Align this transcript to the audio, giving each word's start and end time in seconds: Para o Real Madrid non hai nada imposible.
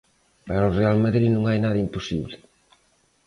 Para 0.47 0.69
o 0.69 0.75
Real 0.79 0.97
Madrid 1.05 1.27
non 1.33 1.43
hai 1.45 1.59
nada 1.61 1.83
imposible. 1.85 2.35